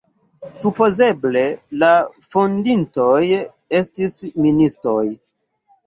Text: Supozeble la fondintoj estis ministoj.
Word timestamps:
Supozeble 0.61 1.43
la 1.85 1.91
fondintoj 2.31 3.23
estis 3.85 4.21
ministoj. 4.49 5.01